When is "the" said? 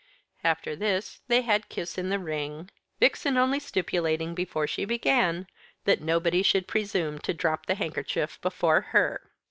2.09-2.17, 7.67-7.75